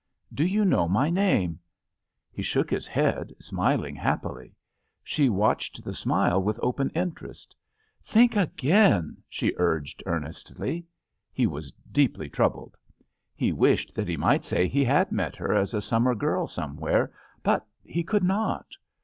[0.33, 1.59] Do you know my name?"
[2.31, 4.55] He shook his head, smiling happily.
[5.03, 7.55] She watched the smile with open interest.
[8.01, 10.87] "Think again!" she urged, earnestly.
[11.31, 12.77] He was deeply troubled.
[13.35, 17.13] He wished that he might say he had met her as a summer girl somewhere,
[17.43, 18.65] but he could not.